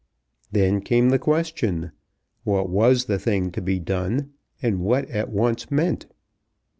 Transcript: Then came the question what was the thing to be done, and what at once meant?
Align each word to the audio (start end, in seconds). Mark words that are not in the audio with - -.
Then 0.51 0.81
came 0.81 1.09
the 1.09 1.19
question 1.19 1.91
what 2.43 2.69
was 2.71 3.05
the 3.05 3.19
thing 3.19 3.51
to 3.51 3.61
be 3.61 3.77
done, 3.77 4.31
and 4.59 4.79
what 4.81 5.07
at 5.11 5.29
once 5.29 5.69
meant? 5.69 6.07